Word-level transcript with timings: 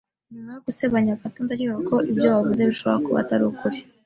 Nyuma 0.33 0.49
yo 0.55 0.61
gusebanya 0.67 1.19
gato, 1.21 1.39
ndakeka 1.45 1.77
ko 1.89 1.95
ibyo 2.11 2.27
wavuze 2.35 2.61
bishobora 2.69 3.03
kuba 3.05 3.17
atari 3.23 3.43
ukuri. 3.51 3.77